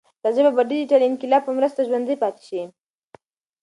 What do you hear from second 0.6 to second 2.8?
د ډیجیټل انقلاب په مرسته ژوندۍ پاتې شي.